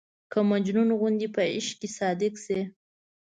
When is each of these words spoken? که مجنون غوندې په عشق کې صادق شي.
که 0.31 0.39
مجنون 0.51 0.89
غوندې 0.99 1.27
په 1.35 1.41
عشق 1.55 1.75
کې 1.81 1.89
صادق 1.97 2.33
شي. 2.45 2.59